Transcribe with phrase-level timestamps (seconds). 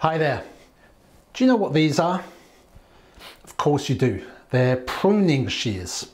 [0.00, 0.44] Hi there.
[1.34, 2.22] Do you know what these are?
[3.42, 4.24] Of course you do.
[4.50, 6.12] They're pruning shears.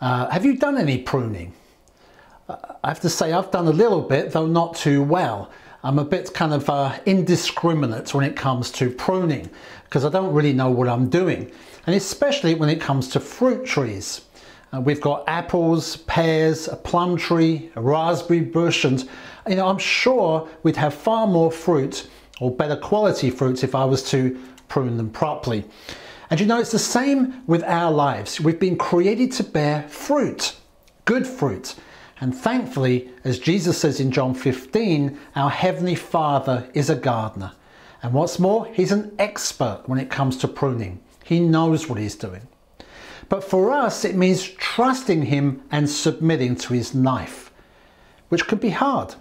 [0.00, 1.52] Uh, have you done any pruning?
[2.48, 5.52] Uh, I have to say I've done a little bit, though not too well.
[5.84, 9.48] I'm a bit kind of uh, indiscriminate when it comes to pruning
[9.84, 11.52] because I don't really know what I'm doing.
[11.86, 14.22] And especially when it comes to fruit trees.
[14.72, 19.08] Uh, we've got apples, pears, a plum tree, a raspberry bush, and
[19.48, 22.08] you know, I'm sure we'd have far more fruit
[22.40, 24.38] or better quality fruits if I was to
[24.68, 25.64] prune them properly.
[26.30, 28.40] And you know, it's the same with our lives.
[28.40, 30.56] We've been created to bear fruit,
[31.04, 31.74] good fruit.
[32.20, 37.52] And thankfully, as Jesus says in John 15, our Heavenly Father is a gardener.
[38.02, 41.00] And what's more, He's an expert when it comes to pruning.
[41.24, 42.46] He knows what He's doing.
[43.28, 47.52] But for us, it means trusting Him and submitting to His knife,
[48.28, 49.14] which can be hard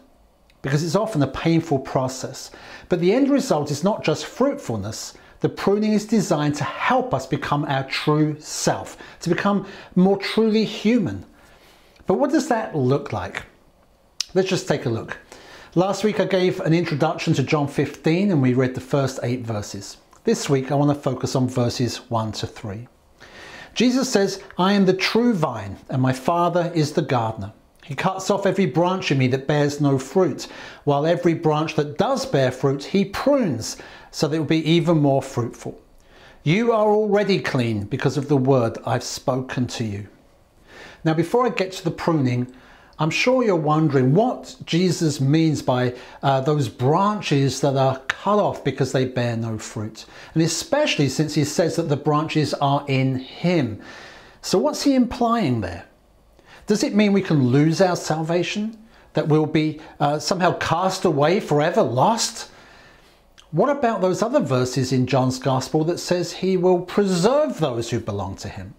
[0.63, 2.49] because it's often a painful process.
[2.89, 5.13] But the end result is not just fruitfulness.
[5.41, 10.63] The pruning is designed to help us become our true self, to become more truly
[10.65, 11.25] human.
[12.07, 13.43] But what does that look like?
[14.33, 15.17] Let's just take a look.
[15.75, 19.41] Last week I gave an introduction to John 15 and we read the first eight
[19.41, 19.97] verses.
[20.23, 22.87] This week I want to focus on verses 1 to 3.
[23.73, 27.51] Jesus says, I am the true vine and my Father is the gardener.
[27.85, 30.47] He cuts off every branch in me that bears no fruit,
[30.85, 33.77] while every branch that does bear fruit, he prunes
[34.11, 35.79] so that it will be even more fruitful.
[36.43, 40.07] You are already clean because of the word I've spoken to you.
[41.03, 42.53] Now, before I get to the pruning,
[42.99, 48.63] I'm sure you're wondering what Jesus means by uh, those branches that are cut off
[48.63, 50.05] because they bear no fruit.
[50.33, 53.81] And especially since he says that the branches are in him.
[54.41, 55.85] So, what's he implying there?
[56.67, 58.77] Does it mean we can lose our salvation?
[59.13, 62.49] That we'll be uh, somehow cast away, forever lost?
[63.51, 67.99] What about those other verses in John's Gospel that says he will preserve those who
[67.99, 68.73] belong to him?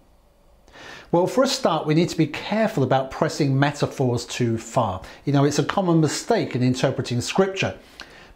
[1.11, 5.01] Well, for a start, we need to be careful about pressing metaphors too far.
[5.23, 7.77] You know, it's a common mistake in interpreting scripture.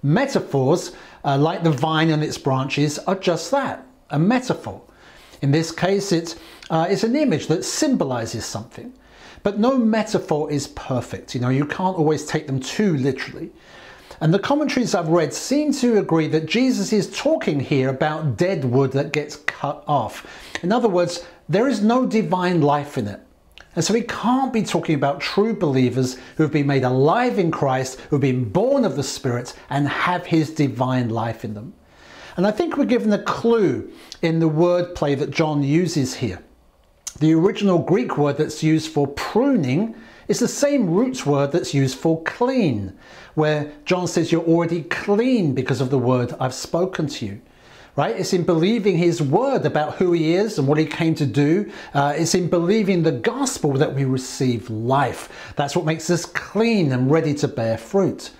[0.01, 0.93] Metaphors,
[1.25, 4.81] uh, like the vine and its branches, are just that a metaphor.
[5.41, 6.35] In this case, it's,
[6.69, 8.93] uh, it's an image that symbolizes something.
[9.43, 11.33] But no metaphor is perfect.
[11.33, 13.51] You know, you can't always take them too literally.
[14.21, 18.65] And the commentaries I've read seem to agree that Jesus is talking here about dead
[18.65, 20.27] wood that gets cut off.
[20.61, 23.21] In other words, there is no divine life in it.
[23.75, 27.49] And so he can't be talking about true believers who have been made alive in
[27.49, 31.73] Christ, who have been born of the Spirit and have his divine life in them.
[32.35, 36.41] And I think we're given a clue in the wordplay that John uses here.
[37.19, 39.93] The original Greek word that's used for pruning
[40.29, 42.97] is the same roots word that's used for clean,
[43.33, 47.41] where John says you're already clean because of the word I've spoken to you.
[47.97, 48.15] Right?
[48.15, 51.69] It's in believing his word about who he is and what he came to do.
[51.93, 55.53] Uh, it's in believing the gospel that we receive life.
[55.57, 58.31] That's what makes us clean and ready to bear fruit.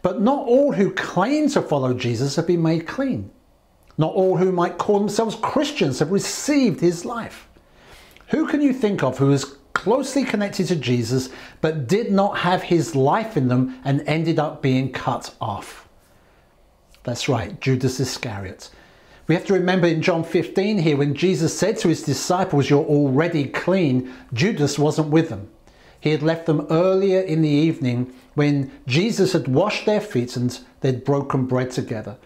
[0.00, 3.30] But not all who claim to follow Jesus have been made clean.
[3.98, 7.48] Not all who might call themselves Christians have received his life.
[8.32, 9.44] Who can you think of who is
[9.74, 11.28] closely connected to Jesus
[11.60, 15.86] but did not have his life in them and ended up being cut off?
[17.04, 18.70] That's right, Judas Iscariot.
[19.26, 22.86] We have to remember in John 15 here when Jesus said to his disciples, You're
[22.86, 25.50] already clean, Judas wasn't with them.
[26.00, 30.58] He had left them earlier in the evening when Jesus had washed their feet and
[30.80, 32.16] they'd broken bread together.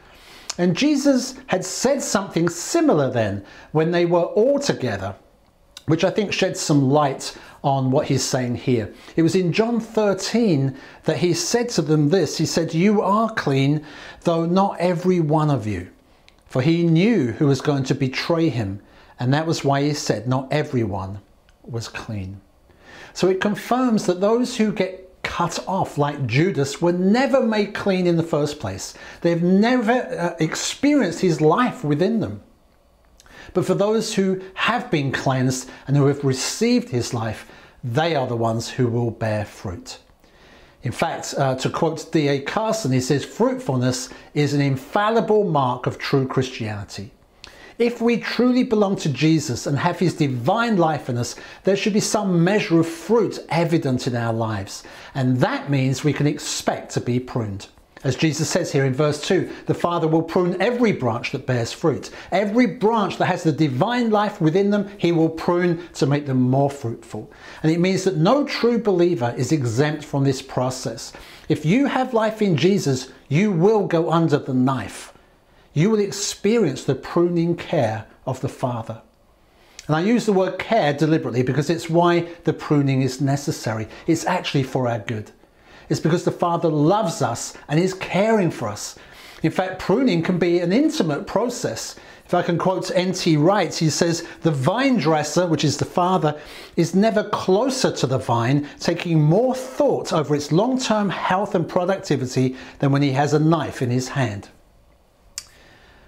[0.57, 5.17] And Jesus had said something similar then when they were all together
[5.87, 8.93] which I think sheds some light on what he's saying here.
[9.17, 13.31] It was in John 13 that he said to them this He said, You are
[13.31, 13.85] clean,
[14.23, 15.89] though not every one of you.
[16.47, 18.81] For he knew who was going to betray him,
[19.19, 21.21] and that was why he said, Not everyone
[21.63, 22.41] was clean.
[23.13, 28.07] So it confirms that those who get cut off, like Judas, were never made clean
[28.07, 28.95] in the first place.
[29.23, 32.43] They've never uh, experienced his life within them.
[33.57, 37.51] But for those who have been cleansed and who have received his life,
[37.83, 39.97] they are the ones who will bear fruit.
[40.83, 42.43] In fact, uh, to quote D.A.
[42.43, 47.13] Carson, he says, fruitfulness is an infallible mark of true Christianity.
[47.79, 51.95] If we truly belong to Jesus and have his divine life in us, there should
[51.95, 54.85] be some measure of fruit evident in our lives.
[55.15, 57.69] And that means we can expect to be pruned.
[58.05, 61.73] As Jesus says here in verse 2, the Father will prune every branch that bears
[61.73, 62.11] fruit.
[62.31, 66.41] Every branch that has the divine life within them, He will prune to make them
[66.41, 67.33] more fruitful.
[67.63, 71.13] And it means that no true believer is exempt from this process.
[71.49, 75.13] If you have life in Jesus, you will go under the knife.
[75.77, 79.03] you will experience the pruning care of the Father.
[79.87, 83.87] And I use the word care deliberately because it's why the pruning is necessary.
[84.07, 85.33] It's actually for our good.
[85.89, 88.99] It's because the Father loves us and is caring for us.
[89.43, 91.97] In fact, pruning can be an intimate process.
[92.25, 93.37] If I can quote N.T.
[93.37, 96.41] Wright, he says, The vine dresser, which is the Father,
[96.75, 101.69] is never closer to the vine, taking more thought over its long term health and
[101.69, 104.49] productivity than when he has a knife in his hand.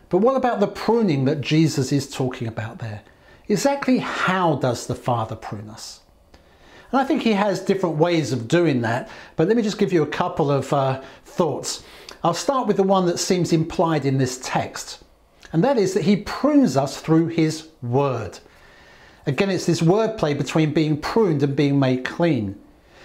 [0.09, 3.03] But what about the pruning that Jesus is talking about there?
[3.47, 6.01] Exactly how does the Father prune us?
[6.91, 9.93] And I think he has different ways of doing that, but let me just give
[9.93, 11.85] you a couple of uh, thoughts.
[12.25, 15.03] I'll start with the one that seems implied in this text,
[15.53, 18.39] and that is that he prunes us through his word.
[19.27, 22.59] Again, it's this wordplay between being pruned and being made clean.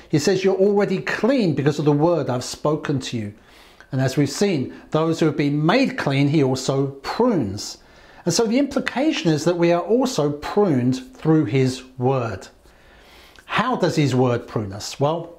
[0.07, 3.33] He says, You're already clean because of the word I've spoken to you.
[3.91, 7.79] And as we've seen, those who have been made clean, he also prunes.
[8.23, 12.47] And so the implication is that we are also pruned through his word.
[13.53, 14.99] How does his word prune us?
[14.99, 15.37] Well,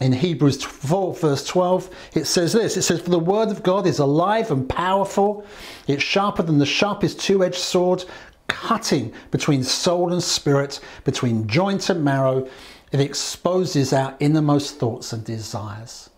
[0.00, 3.86] in Hebrews 4, verse 12, it says this It says, For the word of God
[3.86, 5.44] is alive and powerful,
[5.86, 8.06] it's sharper than the sharpest two edged sword,
[8.48, 12.48] cutting between soul and spirit, between joint and marrow.
[12.90, 16.08] It exposes our innermost thoughts and desires.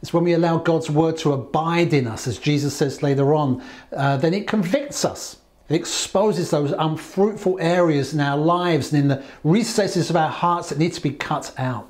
[0.00, 3.62] It's when we allow God's word to abide in us, as Jesus says later on,
[3.92, 5.36] uh, then it convicts us.
[5.68, 10.68] It exposes those unfruitful areas in our lives and in the recesses of our hearts
[10.68, 11.88] that need to be cut out.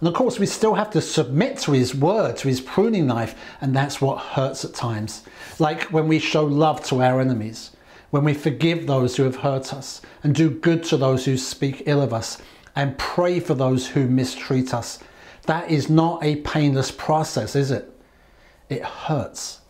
[0.00, 3.34] And of course, we still have to submit to His word, to His pruning knife,
[3.60, 5.22] and that's what hurts at times.
[5.58, 7.70] Like when we show love to our enemies,
[8.10, 11.82] when we forgive those who have hurt us, and do good to those who speak
[11.86, 12.40] ill of us,
[12.74, 14.98] and pray for those who mistreat us
[15.46, 17.92] that is not a painless process, is it?
[18.68, 19.60] It hurts,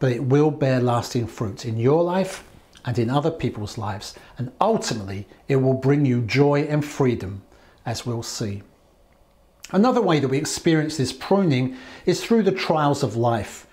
[0.00, 2.42] but it will bear lasting fruit in your life
[2.84, 4.16] and in other people's lives.
[4.38, 7.42] And ultimately, it will bring you joy and freedom,
[7.86, 8.62] as we'll see.
[9.70, 11.76] Another way that we experience this pruning
[12.06, 13.66] is through the trials of life.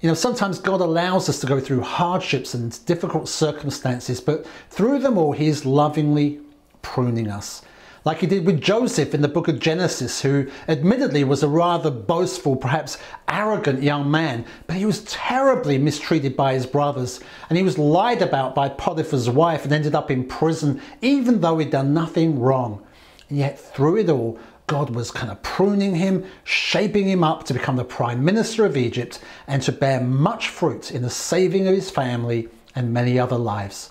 [0.00, 5.00] You know, sometimes God allows us to go through hardships and difficult circumstances, but through
[5.00, 6.40] them all, He is lovingly
[6.82, 7.62] pruning us
[8.08, 11.90] like he did with Joseph in the book of Genesis, who admittedly was a rather
[11.90, 12.96] boastful, perhaps
[13.28, 17.20] arrogant young man, but he was terribly mistreated by his brothers,
[17.50, 21.58] and he was lied about by Potiphar's wife and ended up in prison, even though
[21.58, 22.82] he'd done nothing wrong.
[23.28, 24.38] And yet, through it all,
[24.68, 28.74] God was kind of pruning him, shaping him up to become the prime minister of
[28.74, 33.36] Egypt and to bear much fruit in the saving of his family and many other
[33.36, 33.90] lives.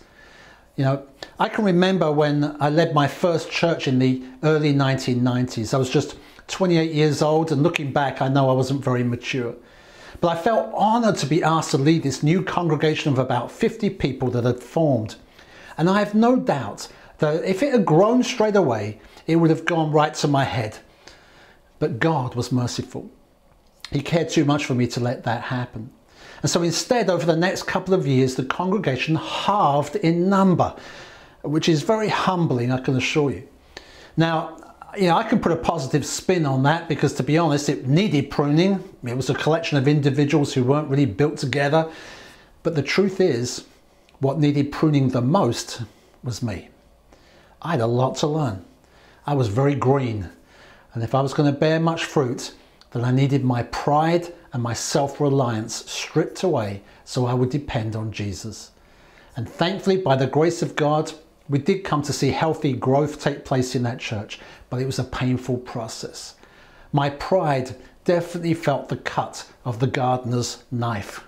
[0.75, 1.07] You know,
[1.39, 5.71] I can remember when I led my first church in the early 1990s.
[5.71, 6.17] I was just
[6.47, 9.53] 28 years old, and looking back, I know I wasn't very mature.
[10.19, 13.91] But I felt honored to be asked to lead this new congregation of about 50
[13.91, 15.15] people that had formed.
[15.77, 16.87] And I have no doubt
[17.19, 20.79] that if it had grown straight away, it would have gone right to my head.
[21.77, 23.11] But God was merciful.
[23.91, 25.91] He cared too much for me to let that happen.
[26.41, 30.75] And so instead, over the next couple of years, the congregation halved in number,
[31.47, 33.47] which is very humbling, I can assure you.
[34.15, 34.57] Now,
[34.95, 37.87] you know, I can put a positive spin on that because, to be honest, it
[37.87, 38.83] needed pruning.
[39.03, 41.91] It was a collection of individuals who weren't really built together.
[42.63, 43.65] But the truth is,
[44.19, 45.83] what needed pruning the most
[46.23, 46.69] was me.
[47.61, 48.65] I had a lot to learn.
[49.25, 50.29] I was very green.
[50.93, 52.53] And if I was going to bear much fruit,
[52.91, 57.95] then I needed my pride and my self reliance stripped away so I would depend
[57.95, 58.71] on Jesus.
[59.35, 61.13] And thankfully, by the grace of God,
[61.49, 64.39] we did come to see healthy growth take place in that church,
[64.69, 66.35] but it was a painful process.
[66.91, 67.75] My pride
[68.05, 71.23] definitely felt the cut of the gardener's knife.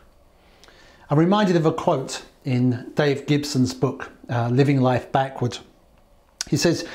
[1.09, 5.57] I'm reminded of a quote in Dave Gibson's book, uh, Living Life Backward.
[6.49, 6.87] He says,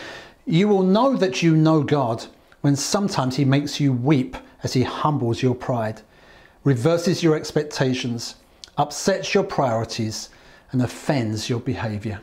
[0.47, 2.27] You will know that you know God
[2.61, 6.03] when sometimes He makes you weep as He humbles your pride
[6.65, 8.37] reverses your expectations,
[8.77, 10.31] upsets your priorities,
[10.73, 12.21] and offends your behavior.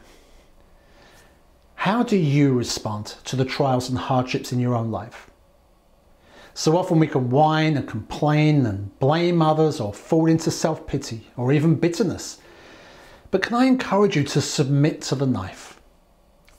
[1.81, 5.31] How do you respond to the trials and hardships in your own life?
[6.53, 11.31] So often we can whine and complain and blame others or fall into self pity
[11.35, 12.37] or even bitterness.
[13.31, 15.81] But can I encourage you to submit to the knife?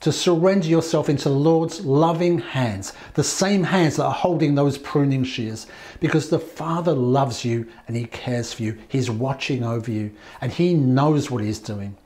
[0.01, 4.77] to surrender yourself into the Lord's loving hands, the same hands that are holding those
[4.77, 5.69] pruning shears,
[6.01, 8.77] because the Father loves you and He cares for you.
[8.89, 10.11] He's watching over you
[10.41, 11.97] and He knows what He's doing.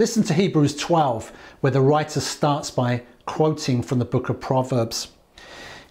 [0.00, 1.30] Listen to Hebrews 12,
[1.60, 5.08] where the writer starts by quoting from the book of Proverbs.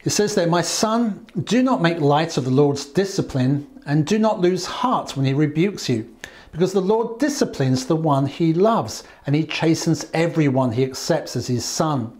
[0.03, 4.17] It says there, My son, do not make light of the Lord's discipline, and do
[4.17, 6.11] not lose heart when he rebukes you,
[6.51, 11.45] because the Lord disciplines the one he loves, and he chastens everyone he accepts as
[11.45, 12.11] his son.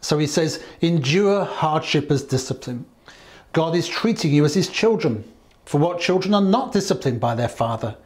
[0.00, 2.84] So he says, Endure hardship as discipline.
[3.52, 5.22] God is treating you as his children.
[5.66, 7.96] For what children are not disciplined by their father?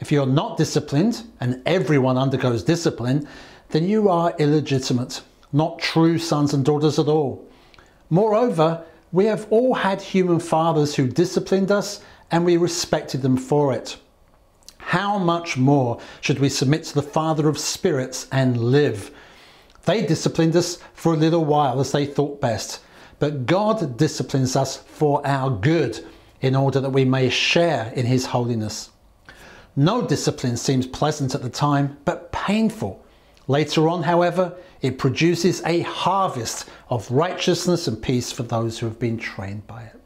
[0.00, 3.26] If you're not disciplined, and everyone undergoes discipline,
[3.70, 5.22] then you are illegitimate,
[5.52, 7.46] not true sons and daughters at all.
[8.10, 12.00] Moreover, we have all had human fathers who disciplined us
[12.30, 13.96] and we respected them for it.
[14.78, 19.10] How much more should we submit to the Father of spirits and live?
[19.84, 22.80] They disciplined us for a little while as they thought best,
[23.18, 26.04] but God disciplines us for our good
[26.40, 28.90] in order that we may share in His holiness.
[29.78, 33.04] No discipline seems pleasant at the time, but painful.
[33.46, 38.98] Later on, however, it produces a harvest of righteousness and peace for those who have
[38.98, 40.00] been trained by it.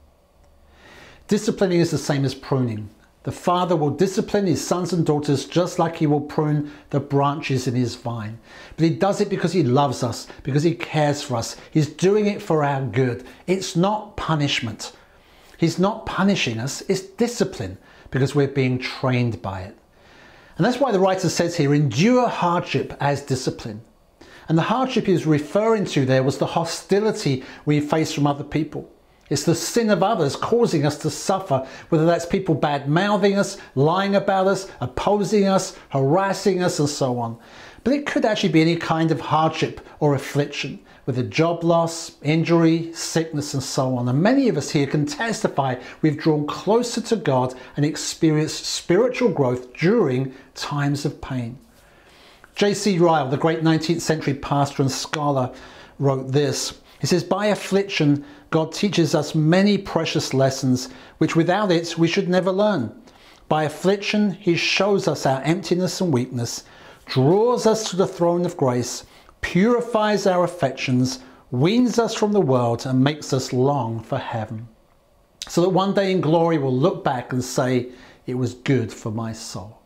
[1.29, 2.91] Disciplining is the same as pruning.
[3.23, 7.69] The father will discipline his sons and daughters just like he will prune the branches
[7.69, 8.39] in his vine.
[8.77, 11.57] But he does it because he loves us, because he cares for us.
[11.71, 13.25] He's doing it for our good.
[13.47, 14.93] It's not punishment.
[15.59, 17.79] He's not punishing us, it's discipline
[18.11, 19.77] because we're being trained by it.
[20.57, 23.83] And that's why the writer says here, endure hardship as discipline.
[24.49, 28.45] And the hardship he was referring to there was the hostility we face from other
[28.45, 28.91] people.
[29.31, 33.59] It's the sin of others causing us to suffer, whether that's people bad mouthing us,
[33.77, 37.39] lying about us, opposing us, harassing us, and so on.
[37.85, 42.13] But it could actually be any kind of hardship or affliction, with a job loss,
[42.23, 44.09] injury, sickness, and so on.
[44.09, 49.31] And many of us here can testify we've drawn closer to God and experienced spiritual
[49.31, 51.59] growth during times of pain.
[52.55, 52.97] J.C.
[52.99, 55.53] Ryle, the great 19th century pastor and scholar,
[55.99, 56.79] wrote this.
[57.01, 62.29] He says, By affliction, God teaches us many precious lessons which without it we should
[62.29, 62.93] never learn.
[63.49, 66.63] By affliction, He shows us our emptiness and weakness,
[67.07, 69.03] draws us to the throne of grace,
[69.41, 71.21] purifies our affections,
[71.51, 74.69] weans us from the world, and makes us long for heaven.
[75.49, 77.89] So that one day in glory we'll look back and say,
[78.27, 79.81] It was good for my soul.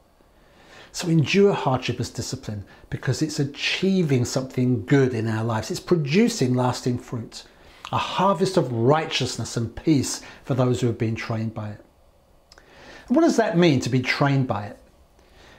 [0.92, 5.70] So endure hardship as discipline because it's achieving something good in our lives.
[5.70, 7.42] It's producing lasting fruit,
[7.90, 11.84] a harvest of righteousness and peace for those who have been trained by it.
[13.08, 14.78] And what does that mean to be trained by it?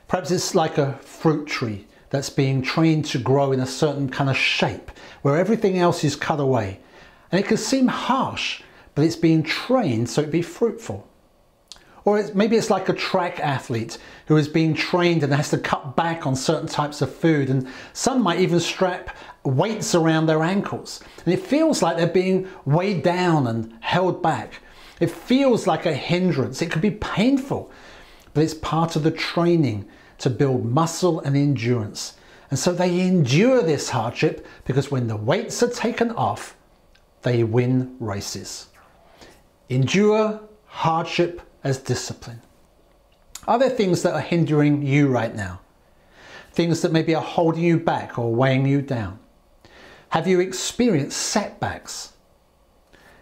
[0.07, 4.29] Perhaps it's like a fruit tree that's being trained to grow in a certain kind
[4.29, 6.79] of shape where everything else is cut away.
[7.31, 8.61] And it can seem harsh,
[8.93, 11.07] but it's being trained so it be fruitful.
[12.05, 13.97] Or it's, maybe it's like a track athlete
[14.27, 17.49] who is being trained and has to cut back on certain types of food.
[17.49, 21.01] And some might even strap weights around their ankles.
[21.25, 24.61] And it feels like they're being weighed down and held back.
[24.99, 26.61] It feels like a hindrance.
[26.61, 27.71] It could be painful,
[28.33, 29.87] but it's part of the training
[30.19, 32.15] to build muscle and endurance.
[32.49, 36.55] And so they endure this hardship because when the weights are taken off,
[37.23, 38.67] they win races.
[39.69, 42.41] Endure hardship as discipline?
[43.47, 45.59] Are there things that are hindering you right now?
[46.51, 49.19] Things that maybe are holding you back or weighing you down?
[50.09, 52.13] Have you experienced setbacks?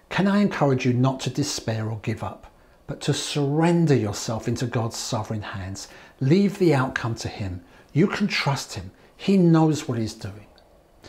[0.09, 2.52] Can I encourage you not to despair or give up,
[2.87, 5.87] but to surrender yourself into God's sovereign hands?
[6.19, 7.61] Leave the outcome to Him.
[7.93, 8.91] You can trust Him.
[9.15, 10.47] He knows what He's doing.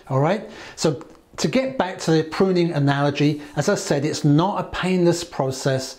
[0.09, 0.51] All right?
[0.77, 1.05] So,
[1.39, 5.99] to get back to the pruning analogy, as I said, it's not a painless process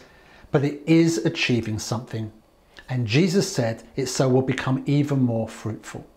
[0.55, 2.32] but it is achieving something.
[2.88, 6.08] And Jesus said it so will become even more fruitful.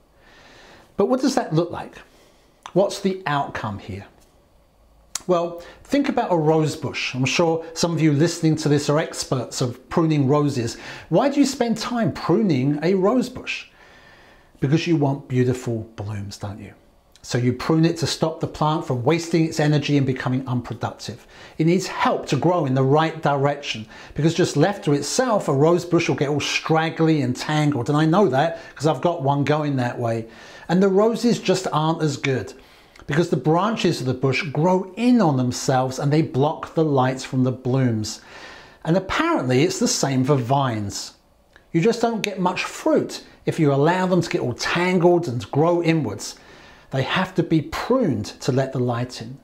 [0.97, 1.97] But what does that look like?
[2.73, 4.07] What's the outcome here?
[5.29, 7.15] Well, think about a rose bush.
[7.15, 10.79] I'm sure some of you listening to this are experts of pruning roses.
[11.11, 13.67] Why do you spend time pruning a rose bush?
[14.59, 16.73] Because you want beautiful blooms, don't you?
[17.21, 21.27] So you prune it to stop the plant from wasting its energy and becoming unproductive.
[21.59, 25.53] It needs help to grow in the right direction because just left to itself, a
[25.53, 27.91] rose bush will get all straggly and tangled.
[27.91, 30.27] And I know that because I've got one going that way.
[30.71, 32.55] And the roses just aren't as good
[33.09, 37.23] because the branches of the bush grow in on themselves and they block the light
[37.23, 38.21] from the blooms.
[38.85, 41.15] And apparently it's the same for vines.
[41.73, 45.51] You just don't get much fruit if you allow them to get all tangled and
[45.51, 46.37] grow inwards.
[46.91, 49.39] They have to be pruned to let the light in.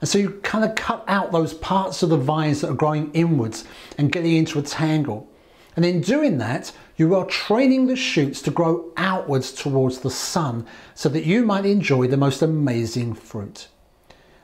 [0.00, 3.10] And so you kind of cut out those parts of the vines that are growing
[3.12, 3.64] inwards
[3.98, 5.28] and getting into a tangle.
[5.74, 10.66] And in doing that, you are training the shoots to grow outwards towards the sun
[10.94, 13.68] so that you might enjoy the most amazing fruit.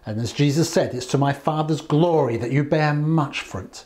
[0.06, 3.84] And as Jesus said, it's to my Father's glory that you bear much fruit.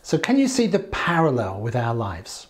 [0.00, 2.46] So, can you see the parallel with our lives?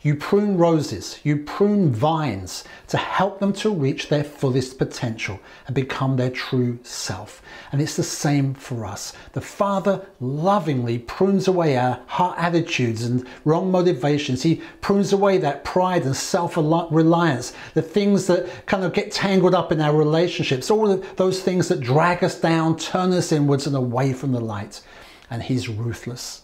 [0.00, 5.74] You prune roses, you prune vines to help them to reach their fullest potential and
[5.74, 7.42] become their true self.
[7.72, 9.12] And it's the same for us.
[9.32, 14.44] The Father lovingly prunes away our heart attitudes and wrong motivations.
[14.44, 19.54] He prunes away that pride and self reliance, the things that kind of get tangled
[19.54, 23.66] up in our relationships, all of those things that drag us down, turn us inwards
[23.66, 24.80] and away from the light.
[25.28, 26.42] And He's ruthless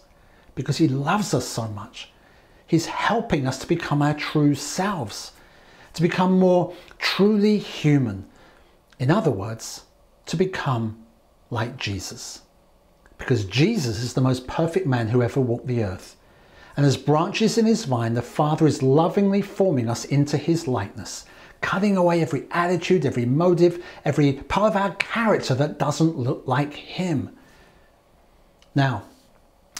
[0.55, 2.09] because He loves us so much.
[2.67, 5.31] He's helping us to become our true selves,
[5.93, 8.25] to become more truly human.
[8.99, 9.83] In other words,
[10.27, 11.05] to become
[11.49, 12.41] like Jesus.
[13.17, 16.15] Because Jesus is the most perfect man who ever walked the earth.
[16.75, 21.25] And as branches in his vine, the Father is lovingly forming us into his likeness,
[21.61, 26.73] cutting away every attitude, every motive, every part of our character that doesn't look like
[26.73, 27.29] him.
[28.73, 29.05] Now,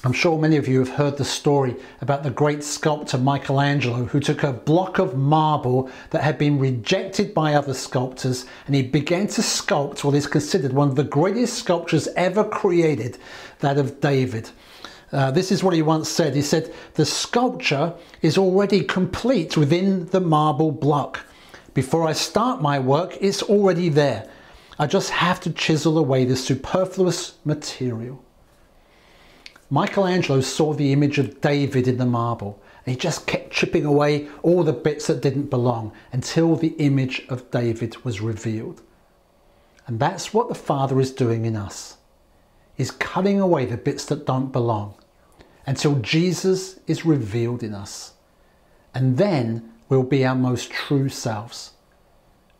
[0.05, 4.19] I'm sure many of you have heard the story about the great sculptor Michelangelo who
[4.19, 9.25] took a block of marble that had been rejected by other sculptors and he began
[9.25, 13.17] to sculpt what is considered one of the greatest sculptures ever created,
[13.61, 14.51] that of David.
[15.11, 16.35] Uh, this is what he once said.
[16.35, 21.21] He said, The sculpture is already complete within the marble block.
[21.73, 24.29] Before I start my work, it's already there.
[24.77, 28.24] I just have to chisel away the superfluous material.
[29.75, 34.29] Michelangelo saw the image of David in the marble and he just kept chipping away
[34.41, 38.81] all the bits that didn't belong until the image of David was revealed.
[39.85, 41.97] And that's what the Father is doing in us.
[42.77, 44.93] He's cutting away the bits that don't belong
[45.67, 48.13] until Jesus is revealed in us.
[48.93, 51.73] And then we'll be our most true selves.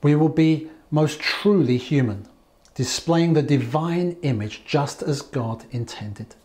[0.04, 2.28] We will be most truly human,
[2.74, 6.36] displaying the divine image just as God intended.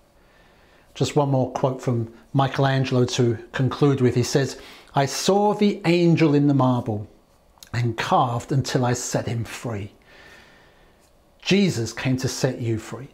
[1.01, 4.15] Just one more quote from Michelangelo to conclude with.
[4.15, 4.61] He says,
[4.95, 7.09] I saw the angel in the marble
[7.73, 9.93] and carved until I set him free.
[11.41, 13.09] Jesus came to set you free.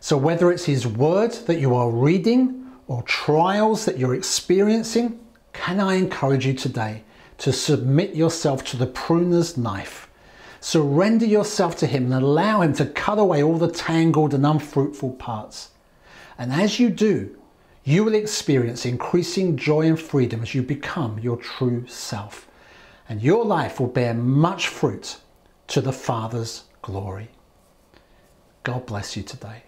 [0.00, 5.20] So whether it's his word that you are reading or trials that you're experiencing,
[5.52, 7.04] can I encourage you today
[7.36, 10.08] to submit yourself to the pruner's knife?
[10.58, 15.12] Surrender yourself to him and allow him to cut away all the tangled and unfruitful
[15.16, 15.68] parts.
[16.38, 17.36] And as you do,
[17.84, 22.48] you will experience increasing joy and freedom as you become your true self.
[23.08, 25.18] And your life will bear much fruit
[25.68, 27.28] to the Father's glory.
[28.62, 29.64] God bless you today.